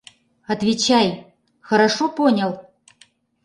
Отвечай: 0.51 1.07
хорошо 1.67 2.05
понял? 2.09 2.51